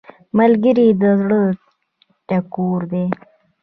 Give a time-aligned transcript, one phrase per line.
[0.37, 1.41] ملګری د زړه
[2.27, 3.05] ټکور دی